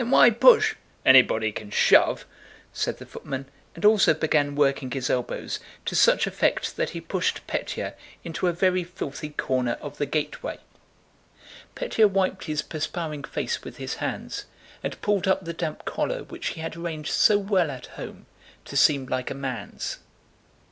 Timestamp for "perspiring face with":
12.63-13.77